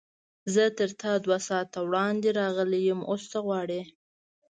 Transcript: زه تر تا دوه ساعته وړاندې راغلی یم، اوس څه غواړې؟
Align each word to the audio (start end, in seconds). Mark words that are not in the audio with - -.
زه 0.53 0.63
تر 0.77 0.89
تا 1.01 1.11
دوه 1.25 1.37
ساعته 1.47 1.79
وړاندې 1.87 2.29
راغلی 2.39 2.81
یم، 2.89 2.99
اوس 3.09 3.23
څه 3.31 3.39
غواړې؟ 3.45 3.81